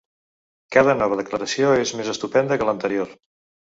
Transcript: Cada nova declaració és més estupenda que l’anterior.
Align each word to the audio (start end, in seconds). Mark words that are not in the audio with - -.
Cada 0.77 0.95
nova 1.03 1.19
declaració 1.21 1.77
és 1.85 1.95
més 2.01 2.13
estupenda 2.17 2.61
que 2.63 2.71
l’anterior. 2.75 3.19